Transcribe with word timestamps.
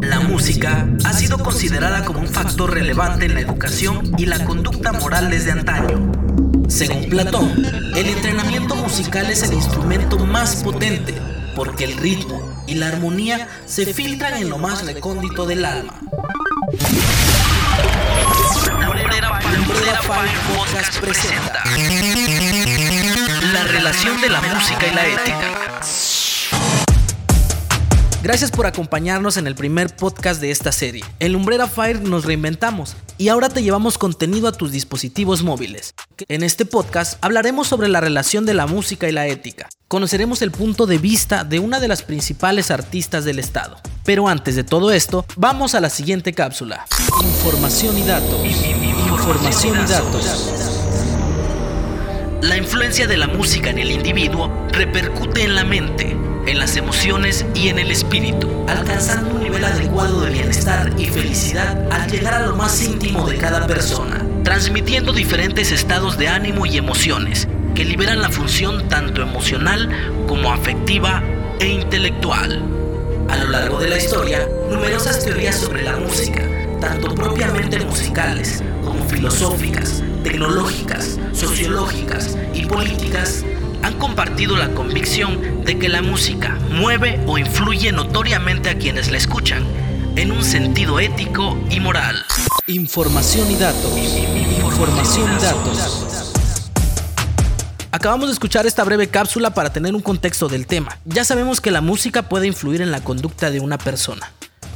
La 0.00 0.20
música 0.20 0.86
ha 1.04 1.12
sido 1.12 1.38
considerada 1.38 2.04
como 2.04 2.20
un 2.20 2.28
factor 2.28 2.72
relevante 2.72 3.26
en 3.26 3.34
la 3.34 3.40
educación 3.40 4.12
y 4.18 4.26
la 4.26 4.44
conducta 4.44 4.92
moral 4.92 5.30
desde 5.30 5.52
antaño. 5.52 6.12
Según 6.68 7.08
Platón, 7.08 7.64
el 7.96 8.06
entrenamiento 8.06 8.76
musical 8.76 9.30
es 9.30 9.42
el 9.42 9.54
instrumento 9.54 10.18
más 10.18 10.56
potente 10.62 11.14
porque 11.54 11.84
el 11.84 11.96
ritmo 11.96 12.42
y 12.66 12.74
la 12.74 12.88
armonía 12.88 13.48
se 13.66 13.86
filtran 13.92 14.34
en 14.34 14.50
lo 14.50 14.58
más 14.58 14.84
recóndito 14.84 15.46
del 15.46 15.64
alma. 15.64 15.94
presenta 21.00 21.62
la 23.52 23.64
relación 23.64 24.20
de 24.20 24.28
la 24.28 24.40
música 24.40 24.86
y 24.86 24.94
la 24.94 25.06
ética. 25.06 25.63
Gracias 28.24 28.50
por 28.50 28.64
acompañarnos 28.64 29.36
en 29.36 29.46
el 29.46 29.54
primer 29.54 29.94
podcast 29.94 30.40
de 30.40 30.50
esta 30.50 30.72
serie. 30.72 31.04
En 31.18 31.34
Lumbrera 31.34 31.66
Fire 31.66 32.00
nos 32.00 32.24
reinventamos 32.24 32.96
y 33.18 33.28
ahora 33.28 33.50
te 33.50 33.62
llevamos 33.62 33.98
contenido 33.98 34.48
a 34.48 34.52
tus 34.52 34.72
dispositivos 34.72 35.42
móviles. 35.42 35.92
En 36.28 36.42
este 36.42 36.64
podcast 36.64 37.22
hablaremos 37.22 37.68
sobre 37.68 37.88
la 37.88 38.00
relación 38.00 38.46
de 38.46 38.54
la 38.54 38.66
música 38.66 39.10
y 39.10 39.12
la 39.12 39.26
ética. 39.26 39.68
Conoceremos 39.88 40.40
el 40.40 40.52
punto 40.52 40.86
de 40.86 40.96
vista 40.96 41.44
de 41.44 41.58
una 41.58 41.80
de 41.80 41.88
las 41.88 42.00
principales 42.00 42.70
artistas 42.70 43.26
del 43.26 43.38
estado. 43.38 43.76
Pero 44.04 44.26
antes 44.26 44.56
de 44.56 44.64
todo 44.64 44.90
esto, 44.90 45.26
vamos 45.36 45.74
a 45.74 45.80
la 45.80 45.90
siguiente 45.90 46.32
cápsula. 46.32 46.86
Información 47.22 47.98
y 47.98 48.04
datos. 48.04 48.40
Información 49.06 49.84
y 49.84 49.86
datos. 49.86 50.50
La 52.40 52.56
influencia 52.56 53.06
de 53.06 53.18
la 53.18 53.26
música 53.26 53.68
en 53.68 53.80
el 53.80 53.90
individuo 53.90 54.50
repercute 54.72 55.42
en 55.42 55.54
la 55.54 55.64
mente 55.64 56.33
en 56.46 56.58
las 56.58 56.76
emociones 56.76 57.44
y 57.54 57.68
en 57.68 57.78
el 57.78 57.90
espíritu, 57.90 58.48
alcanzando 58.68 59.34
un 59.34 59.42
nivel 59.42 59.64
adecuado 59.64 60.20
de 60.20 60.30
bienestar 60.30 60.92
y 60.98 61.06
felicidad 61.06 61.90
al 61.90 62.10
llegar 62.10 62.34
a 62.34 62.46
lo 62.46 62.56
más 62.56 62.82
íntimo 62.82 63.26
de 63.26 63.38
cada 63.38 63.66
persona, 63.66 64.24
transmitiendo 64.42 65.12
diferentes 65.12 65.72
estados 65.72 66.18
de 66.18 66.28
ánimo 66.28 66.66
y 66.66 66.76
emociones 66.76 67.48
que 67.74 67.84
liberan 67.84 68.20
la 68.22 68.30
función 68.30 68.88
tanto 68.88 69.22
emocional 69.22 69.88
como 70.28 70.52
afectiva 70.52 71.22
e 71.58 71.68
intelectual. 71.68 72.62
A 73.28 73.36
lo 73.36 73.50
largo 73.50 73.80
de 73.80 73.88
la 73.88 73.96
historia, 73.96 74.46
numerosas 74.70 75.24
teorías 75.24 75.56
sobre 75.56 75.82
la 75.82 75.96
música, 75.96 76.42
tanto 76.80 77.14
propiamente 77.14 77.80
musicales 77.80 78.62
como 78.84 79.02
filosóficas, 79.06 80.02
tecnológicas, 80.22 81.18
sociológicas 81.32 82.36
y 82.52 82.66
políticas, 82.66 83.44
han 83.84 83.98
compartido 83.98 84.56
la 84.56 84.70
convicción 84.70 85.62
de 85.62 85.78
que 85.78 85.90
la 85.90 86.00
música 86.00 86.58
mueve 86.70 87.20
o 87.26 87.36
influye 87.36 87.92
notoriamente 87.92 88.70
a 88.70 88.78
quienes 88.78 89.10
la 89.10 89.18
escuchan, 89.18 89.62
en 90.16 90.32
un 90.32 90.42
sentido 90.42 91.00
ético 91.00 91.58
y 91.68 91.80
moral. 91.80 92.16
Información 92.66 93.50
y 93.50 93.56
datos. 93.56 93.92
Información 93.94 95.30
y 95.30 95.42
datos. 95.42 96.32
Acabamos 97.92 98.28
de 98.28 98.32
escuchar 98.32 98.66
esta 98.66 98.84
breve 98.84 99.08
cápsula 99.08 99.52
para 99.52 99.70
tener 99.70 99.94
un 99.94 100.00
contexto 100.00 100.48
del 100.48 100.66
tema. 100.66 100.98
Ya 101.04 101.24
sabemos 101.24 101.60
que 101.60 101.70
la 101.70 101.82
música 101.82 102.22
puede 102.30 102.46
influir 102.46 102.80
en 102.80 102.90
la 102.90 103.04
conducta 103.04 103.50
de 103.50 103.60
una 103.60 103.76
persona. 103.76 104.32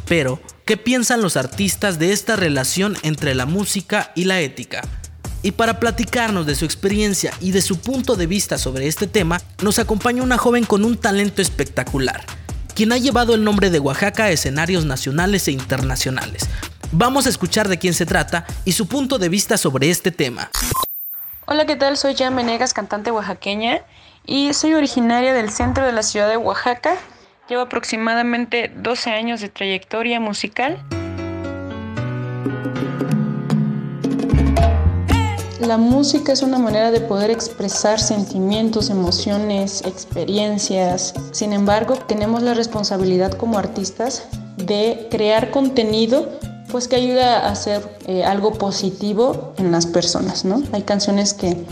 Pero, 0.06 0.38
¿qué 0.66 0.76
piensan 0.76 1.22
los 1.22 1.38
artistas 1.38 1.98
de 1.98 2.12
esta 2.12 2.36
relación 2.36 2.94
entre 3.02 3.34
la 3.34 3.46
música 3.46 4.12
y 4.14 4.24
la 4.24 4.40
ética? 4.40 4.82
Y 5.42 5.52
para 5.52 5.78
platicarnos 5.78 6.46
de 6.46 6.56
su 6.56 6.64
experiencia 6.64 7.32
y 7.40 7.52
de 7.52 7.62
su 7.62 7.78
punto 7.78 8.16
de 8.16 8.26
vista 8.26 8.58
sobre 8.58 8.88
este 8.88 9.06
tema, 9.06 9.40
nos 9.62 9.78
acompaña 9.78 10.22
una 10.22 10.36
joven 10.36 10.64
con 10.64 10.84
un 10.84 10.96
talento 10.96 11.40
espectacular, 11.40 12.24
quien 12.74 12.92
ha 12.92 12.98
llevado 12.98 13.34
el 13.34 13.44
nombre 13.44 13.70
de 13.70 13.78
Oaxaca 13.78 14.24
a 14.24 14.30
escenarios 14.30 14.84
nacionales 14.84 15.46
e 15.46 15.52
internacionales. 15.52 16.48
Vamos 16.90 17.26
a 17.26 17.28
escuchar 17.28 17.68
de 17.68 17.78
quién 17.78 17.94
se 17.94 18.06
trata 18.06 18.46
y 18.64 18.72
su 18.72 18.88
punto 18.88 19.18
de 19.18 19.28
vista 19.28 19.56
sobre 19.58 19.90
este 19.90 20.10
tema. 20.10 20.50
Hola, 21.46 21.66
¿qué 21.66 21.76
tal? 21.76 21.96
Soy 21.96 22.16
Jan 22.16 22.34
Menegas, 22.34 22.74
cantante 22.74 23.10
oaxaqueña 23.10 23.82
y 24.26 24.52
soy 24.54 24.74
originaria 24.74 25.32
del 25.32 25.50
centro 25.50 25.86
de 25.86 25.92
la 25.92 26.02
ciudad 26.02 26.28
de 26.28 26.36
Oaxaca. 26.36 26.96
Llevo 27.48 27.62
aproximadamente 27.62 28.72
12 28.76 29.10
años 29.10 29.40
de 29.40 29.48
trayectoria 29.48 30.18
musical. 30.20 30.84
La 35.68 35.76
música 35.76 36.32
es 36.32 36.40
una 36.40 36.58
manera 36.58 36.90
de 36.90 37.02
poder 37.02 37.30
expresar 37.30 38.00
sentimientos, 38.00 38.88
emociones, 38.88 39.82
experiencias. 39.84 41.12
Sin 41.32 41.52
embargo, 41.52 41.94
tenemos 41.94 42.42
la 42.42 42.54
responsabilidad 42.54 43.32
como 43.32 43.58
artistas 43.58 44.28
de 44.56 45.08
crear 45.10 45.50
contenido 45.50 46.26
pues 46.72 46.88
que 46.88 46.96
ayuda 46.96 47.40
a 47.40 47.50
hacer 47.50 47.86
eh, 48.06 48.24
algo 48.24 48.54
positivo 48.54 49.52
en 49.58 49.70
las 49.70 49.84
personas, 49.84 50.46
¿no? 50.46 50.62
Hay 50.72 50.84
canciones 50.84 51.34
que, 51.34 51.62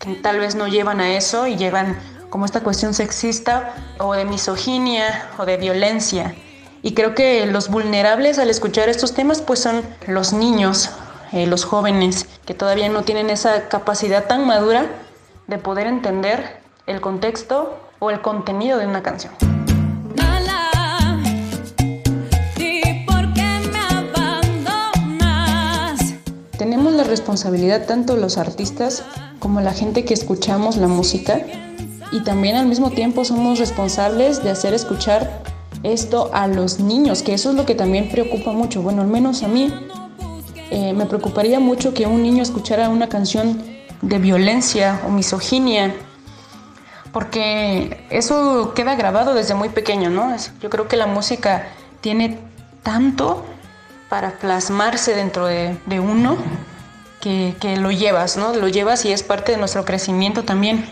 que 0.00 0.14
tal 0.14 0.40
vez 0.40 0.56
no 0.56 0.66
llevan 0.66 1.00
a 1.00 1.16
eso 1.16 1.46
y 1.46 1.54
llevan 1.54 1.96
como 2.30 2.46
esta 2.46 2.58
cuestión 2.58 2.92
sexista 2.92 3.72
o 4.00 4.14
de 4.14 4.24
misoginia 4.24 5.30
o 5.38 5.46
de 5.46 5.58
violencia. 5.58 6.34
Y 6.82 6.94
creo 6.94 7.14
que 7.14 7.46
los 7.46 7.68
vulnerables 7.68 8.40
al 8.40 8.50
escuchar 8.50 8.88
estos 8.88 9.14
temas 9.14 9.42
pues 9.42 9.60
son 9.60 9.82
los 10.08 10.32
niños, 10.32 10.90
eh, 11.34 11.48
los 11.48 11.64
jóvenes 11.64 12.26
que 12.46 12.54
todavía 12.54 12.88
no 12.88 13.02
tienen 13.02 13.28
esa 13.28 13.68
capacidad 13.68 14.26
tan 14.26 14.46
madura 14.46 14.86
de 15.48 15.58
poder 15.58 15.88
entender 15.88 16.60
el 16.86 17.00
contexto 17.00 17.76
o 17.98 18.10
el 18.10 18.20
contenido 18.20 18.78
de 18.78 18.86
una 18.86 19.02
canción. 19.02 19.32
Tenemos 26.56 26.92
la 26.94 27.02
responsabilidad 27.02 27.84
tanto 27.86 28.16
los 28.16 28.38
artistas 28.38 29.04
como 29.40 29.60
la 29.60 29.72
gente 29.72 30.04
que 30.04 30.14
escuchamos 30.14 30.76
la 30.76 30.86
música 30.86 31.40
y 32.12 32.22
también 32.22 32.54
al 32.54 32.66
mismo 32.66 32.90
tiempo 32.90 33.24
somos 33.24 33.58
responsables 33.58 34.44
de 34.44 34.50
hacer 34.50 34.72
escuchar 34.72 35.42
esto 35.82 36.30
a 36.32 36.46
los 36.46 36.78
niños, 36.78 37.22
que 37.22 37.34
eso 37.34 37.50
es 37.50 37.56
lo 37.56 37.66
que 37.66 37.74
también 37.74 38.08
preocupa 38.08 38.52
mucho. 38.52 38.82
Bueno, 38.82 39.02
al 39.02 39.08
menos 39.08 39.42
a 39.42 39.48
mí 39.48 39.72
eh, 40.70 40.92
me 40.92 41.06
preocuparía 41.06 41.60
mucho 41.60 41.94
que 41.94 42.06
un 42.06 42.22
niño 42.22 42.42
escuchara 42.42 42.88
una 42.88 43.08
canción 43.08 43.62
de 44.02 44.18
violencia 44.18 45.00
o 45.06 45.10
misoginia, 45.10 45.94
porque 47.12 48.04
eso 48.10 48.72
queda 48.74 48.96
grabado 48.96 49.34
desde 49.34 49.54
muy 49.54 49.68
pequeño, 49.68 50.10
¿no? 50.10 50.34
Yo 50.60 50.70
creo 50.70 50.88
que 50.88 50.96
la 50.96 51.06
música 51.06 51.68
tiene 52.00 52.38
tanto 52.82 53.44
para 54.08 54.32
plasmarse 54.32 55.14
dentro 55.14 55.46
de, 55.46 55.76
uno 56.00 56.36
que, 57.20 57.54
que, 57.60 57.76
lo 57.76 57.90
llevas, 57.90 58.36
¿no? 58.36 58.54
Lo 58.54 58.68
llevas 58.68 59.04
y 59.04 59.12
es 59.12 59.22
parte 59.22 59.52
de 59.52 59.58
nuestro 59.58 59.84
crecimiento 59.84 60.42
también. 60.42 60.84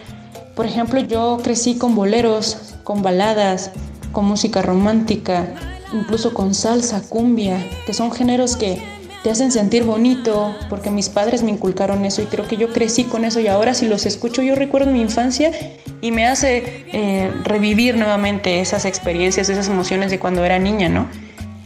Por 0.54 0.66
ejemplo, 0.66 1.00
yo 1.00 1.38
crecí 1.42 1.76
con 1.76 1.94
boleros, 1.94 2.74
con 2.84 3.02
baladas, 3.02 3.72
con 4.12 4.24
música 4.26 4.62
romántica, 4.62 5.46
incluso 5.92 6.34
con 6.34 6.54
salsa, 6.54 7.02
cumbia, 7.08 7.58
que 7.86 7.94
son 7.94 8.12
géneros 8.12 8.56
que 8.56 9.01
te 9.22 9.30
hacen 9.30 9.52
sentir 9.52 9.84
bonito, 9.84 10.54
porque 10.68 10.90
mis 10.90 11.08
padres 11.08 11.42
me 11.42 11.50
inculcaron 11.50 12.04
eso 12.04 12.22
y 12.22 12.26
creo 12.26 12.46
que 12.48 12.56
yo 12.56 12.72
crecí 12.72 13.04
con 13.04 13.24
eso 13.24 13.40
y 13.40 13.46
ahora 13.46 13.72
si 13.74 13.86
los 13.86 14.04
escucho 14.04 14.42
yo 14.42 14.54
recuerdo 14.54 14.90
mi 14.90 15.00
infancia 15.00 15.52
y 16.00 16.10
me 16.10 16.26
hace 16.26 16.84
eh, 16.92 17.30
revivir 17.44 17.96
nuevamente 17.96 18.60
esas 18.60 18.84
experiencias, 18.84 19.48
esas 19.48 19.68
emociones 19.68 20.10
de 20.10 20.18
cuando 20.18 20.44
era 20.44 20.58
niña, 20.58 20.88
¿no? 20.88 21.06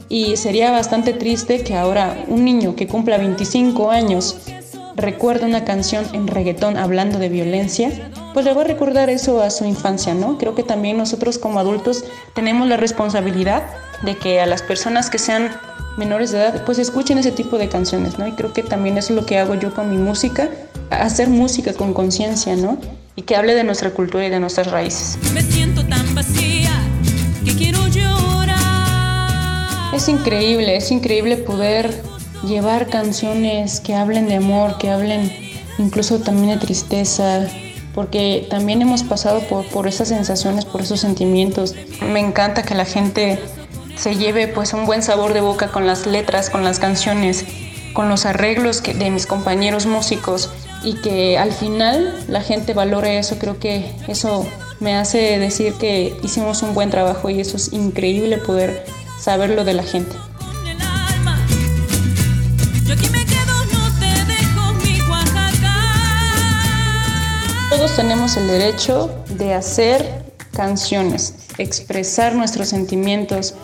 Y 0.08 0.36
sería 0.36 0.70
bastante 0.70 1.14
triste 1.14 1.62
que 1.62 1.74
ahora 1.74 2.24
un 2.28 2.44
niño 2.44 2.76
que 2.76 2.86
cumpla 2.86 3.18
25 3.18 3.90
años 3.90 4.36
recuerde 4.94 5.46
una 5.46 5.64
canción 5.64 6.06
en 6.12 6.26
reggaetón 6.26 6.76
hablando 6.76 7.18
de 7.18 7.28
violencia, 7.28 7.90
pues 8.32 8.44
le 8.44 8.54
va 8.54 8.62
a 8.62 8.64
recordar 8.64 9.10
eso 9.10 9.42
a 9.42 9.50
su 9.50 9.64
infancia, 9.64 10.14
¿no? 10.14 10.38
Creo 10.38 10.54
que 10.54 10.62
también 10.62 10.96
nosotros 10.96 11.38
como 11.38 11.58
adultos 11.58 12.04
tenemos 12.34 12.68
la 12.68 12.76
responsabilidad 12.76 13.64
de 14.02 14.16
que 14.16 14.40
a 14.40 14.46
las 14.46 14.62
personas 14.62 15.10
que 15.10 15.18
sean 15.18 15.50
menores 15.96 16.30
de 16.30 16.38
edad, 16.38 16.64
pues 16.64 16.78
escuchen 16.78 17.18
ese 17.18 17.32
tipo 17.32 17.58
de 17.58 17.68
canciones, 17.68 18.18
¿no? 18.18 18.26
Y 18.26 18.32
creo 18.32 18.52
que 18.52 18.62
también 18.62 18.98
es 18.98 19.10
lo 19.10 19.24
que 19.24 19.38
hago 19.38 19.54
yo 19.54 19.74
con 19.74 19.90
mi 19.90 19.96
música, 19.96 20.50
hacer 20.90 21.28
música 21.28 21.72
con 21.72 21.94
conciencia, 21.94 22.56
¿no? 22.56 22.78
Y 23.14 23.22
que 23.22 23.36
hable 23.36 23.54
de 23.54 23.64
nuestra 23.64 23.90
cultura 23.90 24.26
y 24.26 24.30
de 24.30 24.40
nuestras 24.40 24.70
raíces. 24.70 25.18
Me 25.32 25.42
siento 25.42 25.84
tan 25.86 26.14
vacía 26.14 26.70
que 27.44 27.54
quiero 27.54 27.86
llorar. 27.88 28.56
Es 29.94 30.08
increíble, 30.08 30.76
es 30.76 30.90
increíble 30.90 31.36
poder 31.38 32.02
llevar 32.46 32.88
canciones 32.88 33.80
que 33.80 33.94
hablen 33.94 34.28
de 34.28 34.36
amor, 34.36 34.76
que 34.78 34.90
hablen 34.90 35.32
incluso 35.78 36.18
también 36.20 36.58
de 36.58 36.64
tristeza, 36.64 37.48
porque 37.94 38.46
también 38.50 38.82
hemos 38.82 39.02
pasado 39.02 39.40
por, 39.40 39.66
por 39.68 39.88
esas 39.88 40.08
sensaciones, 40.08 40.66
por 40.66 40.82
esos 40.82 41.00
sentimientos. 41.00 41.74
Me 42.02 42.20
encanta 42.20 42.62
que 42.62 42.74
la 42.74 42.84
gente 42.84 43.38
se 43.96 44.16
lleve 44.16 44.48
pues 44.48 44.72
un 44.72 44.86
buen 44.86 45.02
sabor 45.02 45.32
de 45.32 45.40
boca 45.40 45.68
con 45.68 45.86
las 45.86 46.06
letras, 46.06 46.50
con 46.50 46.64
las 46.64 46.78
canciones, 46.78 47.44
con 47.92 48.08
los 48.08 48.26
arreglos 48.26 48.82
de 48.82 49.10
mis 49.10 49.26
compañeros 49.26 49.86
músicos 49.86 50.50
y 50.82 50.94
que 50.94 51.38
al 51.38 51.52
final 51.52 52.24
la 52.28 52.42
gente 52.42 52.74
valore 52.74 53.18
eso, 53.18 53.38
creo 53.38 53.58
que 53.58 53.90
eso 54.06 54.46
me 54.80 54.94
hace 54.94 55.38
decir 55.38 55.72
que 55.74 56.14
hicimos 56.22 56.62
un 56.62 56.74
buen 56.74 56.90
trabajo 56.90 57.30
y 57.30 57.40
eso 57.40 57.56
es 57.56 57.72
increíble 57.72 58.38
poder 58.38 58.84
saberlo 59.18 59.64
de 59.64 59.74
la 59.74 59.82
gente. 59.82 60.14
Todos 67.70 67.96
tenemos 67.96 68.36
el 68.36 68.46
derecho 68.46 69.24
de 69.30 69.54
hacer 69.54 70.24
canciones, 70.52 71.34
expresar 71.58 72.34
nuestros 72.34 72.68
sentimientos, 72.68 73.54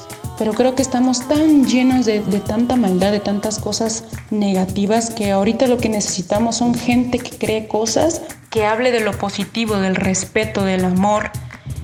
pero 0.42 0.54
creo 0.54 0.74
que 0.74 0.82
estamos 0.82 1.28
tan 1.28 1.66
llenos 1.68 2.04
de, 2.04 2.18
tanta 2.44 2.74
maldad, 2.74 3.12
de 3.12 3.20
tantas 3.20 3.60
cosas 3.60 4.02
negativas, 4.32 5.10
que 5.10 5.30
ahorita 5.30 5.68
lo 5.68 5.78
que 5.78 5.88
necesitamos 5.88 6.56
son 6.56 6.74
gente 6.74 7.20
que 7.20 7.38
cree 7.38 7.68
cosas, 7.68 8.22
que 8.50 8.66
hable 8.66 8.90
de 8.90 8.98
lo 8.98 9.12
positivo, 9.12 9.76
del 9.76 9.94
respeto, 9.94 10.64
del 10.64 10.84
amor, 10.84 11.30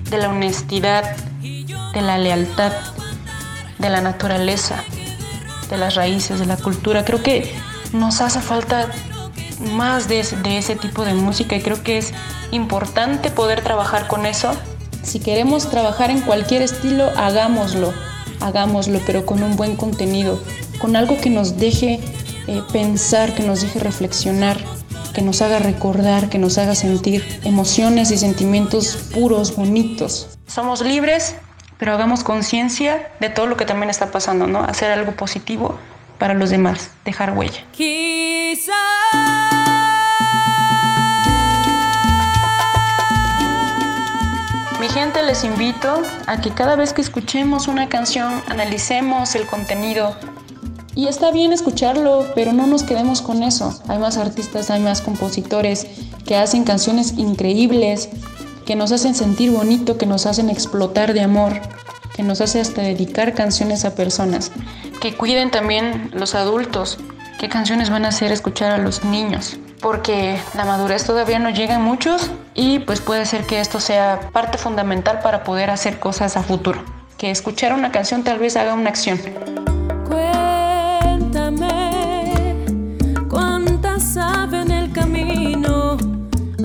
de 0.09 0.17
la 0.17 0.27
honestidad, 0.27 1.15
de 1.41 2.01
la 2.01 2.17
lealtad, 2.17 2.73
de 3.77 3.89
la 3.89 4.01
naturaleza, 4.01 4.83
de 5.69 5.77
las 5.77 5.95
raíces, 5.95 6.41
de 6.41 6.45
la 6.45 6.57
cultura. 6.57 7.05
Creo 7.05 7.23
que 7.23 7.49
nos 7.93 8.19
hace 8.19 8.41
falta 8.41 8.89
más 9.71 10.09
de, 10.09 10.21
de 10.43 10.57
ese 10.57 10.75
tipo 10.75 11.05
de 11.05 11.13
música 11.13 11.55
y 11.55 11.61
creo 11.61 11.81
que 11.81 11.97
es 11.97 12.13
importante 12.51 13.31
poder 13.31 13.61
trabajar 13.61 14.09
con 14.09 14.25
eso. 14.25 14.51
Si 15.01 15.21
queremos 15.21 15.69
trabajar 15.69 16.11
en 16.11 16.19
cualquier 16.19 16.61
estilo, 16.61 17.09
hagámoslo 17.15 17.93
hagámoslo, 18.39 18.99
pero 19.05 19.25
con 19.25 19.43
un 19.43 19.55
buen 19.55 19.75
contenido, 19.75 20.41
con 20.79 20.95
algo 20.95 21.17
que 21.19 21.29
nos 21.29 21.57
deje 21.57 21.99
eh, 22.47 22.61
pensar, 22.71 23.33
que 23.35 23.43
nos 23.43 23.61
deje 23.61 23.79
reflexionar, 23.79 24.57
que 25.13 25.21
nos 25.21 25.41
haga 25.41 25.59
recordar, 25.59 26.29
que 26.29 26.39
nos 26.39 26.57
haga 26.57 26.75
sentir 26.75 27.23
emociones 27.43 28.11
y 28.11 28.17
sentimientos 28.17 28.95
puros, 29.13 29.55
bonitos. 29.55 30.29
Somos 30.47 30.81
libres, 30.81 31.35
pero 31.77 31.93
hagamos 31.93 32.23
conciencia 32.23 33.11
de 33.19 33.29
todo 33.29 33.45
lo 33.45 33.57
que 33.57 33.65
también 33.65 33.89
está 33.89 34.11
pasando, 34.11 34.47
¿no? 34.47 34.63
Hacer 34.63 34.91
algo 34.91 35.13
positivo 35.13 35.77
para 36.17 36.33
los 36.33 36.49
demás, 36.49 36.91
dejar 37.05 37.37
huella. 37.37 37.63
Mi 37.77 38.55
les 44.99 45.45
invito 45.45 46.01
a 46.27 46.41
que 46.41 46.51
cada 46.51 46.75
vez 46.75 46.91
que 46.91 47.01
escuchemos 47.01 47.69
una 47.69 47.87
canción 47.87 48.43
analicemos 48.49 49.33
el 49.33 49.47
contenido. 49.47 50.13
Y 50.93 51.07
está 51.07 51.31
bien 51.31 51.53
escucharlo, 51.53 52.25
pero 52.35 52.51
no 52.51 52.67
nos 52.67 52.83
quedemos 52.83 53.21
con 53.21 53.41
eso. 53.41 53.81
Hay 53.87 53.97
más 53.97 54.17
artistas, 54.17 54.69
hay 54.69 54.81
más 54.81 54.99
compositores 54.99 55.87
que 56.25 56.35
hacen 56.35 56.65
canciones 56.65 57.13
increíbles, 57.17 58.09
que 58.65 58.75
nos 58.75 58.91
hacen 58.91 59.15
sentir 59.15 59.51
bonito, 59.51 59.97
que 59.97 60.05
nos 60.05 60.25
hacen 60.25 60.49
explotar 60.49 61.13
de 61.13 61.21
amor, 61.21 61.53
que 62.13 62.23
nos 62.23 62.41
hace 62.41 62.59
hasta 62.59 62.81
dedicar 62.81 63.33
canciones 63.33 63.85
a 63.85 63.95
personas. 63.95 64.51
Que 64.99 65.15
cuiden 65.15 65.49
también 65.49 66.11
los 66.13 66.35
adultos, 66.35 66.97
qué 67.39 67.47
canciones 67.47 67.89
van 67.89 68.03
a 68.03 68.09
hacer 68.09 68.33
escuchar 68.33 68.73
a 68.73 68.77
los 68.77 69.05
niños 69.05 69.57
porque 69.81 70.39
la 70.55 70.65
madurez 70.65 71.05
todavía 71.05 71.39
no 71.39 71.49
llega 71.49 71.75
a 71.75 71.79
muchos 71.79 72.31
y 72.53 72.79
pues 72.79 73.01
puede 73.01 73.25
ser 73.25 73.45
que 73.45 73.59
esto 73.59 73.79
sea 73.79 74.29
parte 74.31 74.57
fundamental 74.57 75.19
para 75.21 75.43
poder 75.43 75.69
hacer 75.69 75.99
cosas 75.99 76.37
a 76.37 76.43
futuro. 76.43 76.83
Que 77.17 77.31
escuchar 77.31 77.73
una 77.73 77.91
canción 77.91 78.23
tal 78.23 78.39
vez 78.39 78.55
haga 78.55 78.73
una 78.73 78.89
acción. 78.89 79.19
Cuéntame 80.07 81.91
cuántas 83.29 84.03
saben 84.03 84.71
el 84.71 84.91
camino 84.91 85.97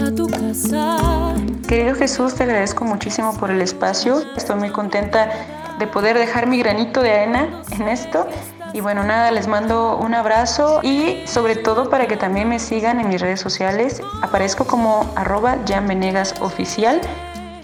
a 0.00 0.10
tu 0.14 0.28
casa. 0.28 1.34
Querido 1.68 1.94
Jesús, 1.94 2.34
te 2.34 2.44
agradezco 2.44 2.84
muchísimo 2.84 3.36
por 3.36 3.50
el 3.50 3.60
espacio. 3.60 4.22
Estoy 4.36 4.56
muy 4.56 4.70
contenta 4.70 5.30
de 5.78 5.86
poder 5.86 6.18
dejar 6.18 6.46
mi 6.46 6.58
granito 6.58 7.02
de 7.02 7.12
arena 7.12 7.62
en 7.72 7.88
esto 7.88 8.28
y 8.74 8.80
bueno, 8.80 9.04
nada, 9.04 9.30
les 9.30 9.46
mando 9.46 9.96
un 9.96 10.14
abrazo 10.14 10.80
y 10.82 11.22
sobre 11.26 11.54
todo 11.54 11.88
para 11.88 12.08
que 12.08 12.16
también 12.16 12.48
me 12.48 12.58
sigan 12.58 12.98
en 12.98 13.08
mis 13.08 13.20
redes 13.20 13.40
sociales. 13.40 14.02
Aparezco 14.20 14.66
como 14.66 15.08
arroba 15.14 15.58
Jan 15.66 15.86
Venegas 15.86 16.34
Oficial, 16.40 17.00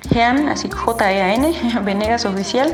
Jean, 0.09 0.49
así 0.49 0.71
J-E-A-N, 0.71 1.53
Venegas 1.85 2.25
Oficial, 2.25 2.73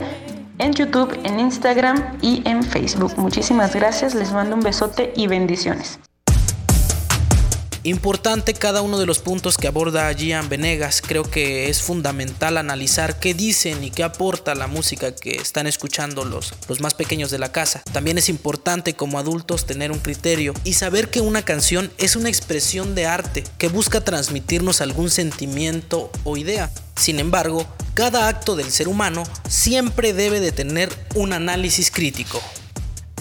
en 0.59 0.73
YouTube, 0.75 1.19
en 1.25 1.41
Instagram 1.41 2.19
y 2.21 2.43
en 2.47 2.63
Facebook. 2.63 3.15
Muchísimas 3.17 3.75
gracias, 3.75 4.15
les 4.15 4.31
mando 4.33 4.55
un 4.55 4.61
besote 4.61 5.15
y 5.17 5.29
bendiciones. 5.29 5.99
Importante 7.87 8.53
cada 8.53 8.83
uno 8.83 8.99
de 8.99 9.07
los 9.07 9.21
puntos 9.21 9.57
que 9.57 9.69
aborda 9.69 10.13
Gian 10.13 10.49
Venegas. 10.49 11.01
Creo 11.01 11.23
que 11.23 11.69
es 11.69 11.83
fundamental 11.83 12.57
analizar 12.57 13.21
qué 13.21 13.33
dicen 13.33 13.85
y 13.85 13.93
qué 13.93 14.03
aporta 14.03 14.57
la 14.57 14.67
música 14.67 15.15
que 15.15 15.37
están 15.37 15.69
escuchando 15.69 16.25
los, 16.25 16.53
los 16.69 16.81
más 16.81 16.95
pequeños 16.95 17.31
de 17.31 17.39
la 17.39 17.53
casa. 17.53 17.85
También 17.93 18.19
es 18.19 18.29
importante 18.29 18.95
como 18.95 19.21
adultos 19.21 19.67
tener 19.67 19.93
un 19.93 20.01
criterio 20.01 20.53
y 20.65 20.73
saber 20.73 21.11
que 21.11 21.21
una 21.21 21.45
canción 21.45 21.93
es 21.97 22.17
una 22.17 22.29
expresión 22.29 22.97
de 22.97 23.07
arte 23.07 23.45
que 23.57 23.69
busca 23.69 24.01
transmitirnos 24.01 24.81
algún 24.81 25.09
sentimiento 25.09 26.11
o 26.25 26.37
idea. 26.37 26.73
Sin 26.97 27.21
embargo, 27.21 27.69
cada 27.95 28.27
acto 28.27 28.57
del 28.57 28.73
ser 28.73 28.89
humano 28.89 29.23
siempre 29.49 30.13
debe 30.13 30.41
de 30.41 30.51
tener 30.51 30.93
un 31.15 31.33
análisis 31.33 31.93
crítico. 31.93 32.43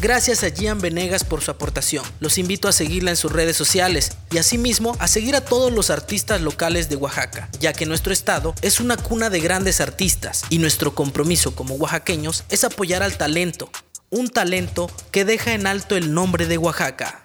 Gracias 0.06 0.44
a 0.44 0.52
Gian 0.52 0.80
Venegas 0.80 1.24
por 1.24 1.42
su 1.42 1.50
aportación. 1.50 2.06
Los 2.20 2.38
invito 2.38 2.68
a 2.68 2.72
seguirla 2.72 3.10
en 3.10 3.18
sus 3.18 3.32
redes 3.32 3.58
sociales 3.58 4.12
y 4.30 4.38
asimismo 4.38 4.96
a 5.00 5.08
seguir 5.08 5.36
a 5.36 5.42
todos 5.42 5.74
los 5.74 5.90
artistas 5.90 6.42
locales 6.42 6.90
de 6.90 6.96
Oaxaca, 6.96 7.50
ya 7.60 7.74
que 7.74 7.88
nuestro 7.88 8.14
estado 8.14 8.54
es 8.62 8.80
una 8.80 8.98
cuna 8.98 9.32
de 9.32 9.40
grandes 9.40 9.82
artistas 9.82 10.44
y 10.52 10.60
nuestro 10.60 10.94
compromiso 10.94 11.56
como 11.56 11.74
oaxaqueños 11.74 12.44
es 12.50 12.64
apoyar 12.64 13.02
al 13.02 13.18
talento, 13.18 13.72
un 14.12 14.30
talento 14.30 14.92
que 15.10 15.26
deja 15.26 15.56
en 15.56 15.66
alto 15.66 15.96
el 15.96 16.14
nombre 16.14 16.46
de 16.46 16.60
Oaxaca. 16.60 17.24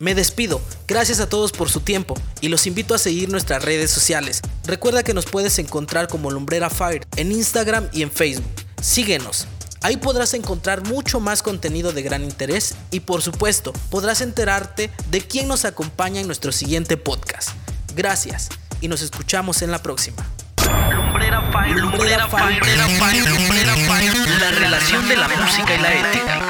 Me 0.00 0.16
despido, 0.16 0.60
gracias 0.88 1.20
a 1.20 1.28
todos 1.28 1.52
por 1.52 1.70
su 1.70 1.78
tiempo 1.78 2.16
y 2.40 2.48
los 2.48 2.66
invito 2.66 2.92
a 2.96 2.98
seguir 2.98 3.28
nuestras 3.28 3.62
redes 3.62 3.92
sociales. 3.92 4.40
Recuerda 4.64 5.04
que 5.04 5.14
nos 5.14 5.26
puedes 5.26 5.60
encontrar 5.60 6.08
como 6.08 6.32
Lumbrera 6.32 6.70
Fire 6.70 7.06
en 7.14 7.30
Instagram 7.30 7.88
y 7.92 8.02
en 8.02 8.10
Facebook. 8.10 8.50
Síguenos. 8.82 9.46
Ahí 9.82 9.96
podrás 9.96 10.34
encontrar 10.34 10.86
mucho 10.86 11.20
más 11.20 11.42
contenido 11.42 11.92
de 11.92 12.02
gran 12.02 12.22
interés 12.24 12.74
y 12.90 13.00
por 13.00 13.22
supuesto 13.22 13.72
podrás 13.90 14.20
enterarte 14.20 14.90
de 15.10 15.20
quién 15.20 15.48
nos 15.48 15.64
acompaña 15.64 16.20
en 16.20 16.26
nuestro 16.26 16.52
siguiente 16.52 16.96
podcast. 16.96 17.50
Gracias 17.94 18.48
y 18.80 18.88
nos 18.88 19.02
escuchamos 19.02 19.62
en 19.62 19.70
la 19.70 19.82
próxima. 19.82 20.26
La 24.40 24.50
relación 24.50 25.08
de 25.08 25.16
la 25.16 25.28
música 25.28 25.74
y 25.74 25.78
la 25.78 25.94
ética. 25.94 26.45